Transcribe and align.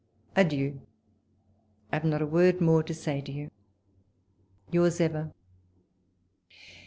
Adieu! 0.35 0.81
I 1.91 1.97
have 1.97 2.05
not 2.05 2.23
a 2.23 2.25
word 2.25 2.59
more 2.59 2.81
to 2.81 2.91
say 2.91 3.21
to 3.21 3.31
you. 3.31 3.51
Yours 4.71 4.99
ever. 4.99 5.31